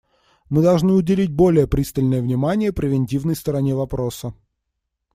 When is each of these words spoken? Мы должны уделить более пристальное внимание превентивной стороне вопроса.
Мы 0.49 0.63
должны 0.63 0.93
уделить 0.93 1.31
более 1.31 1.67
пристальное 1.67 2.23
внимание 2.23 2.73
превентивной 2.73 3.35
стороне 3.35 3.75
вопроса. 3.75 4.33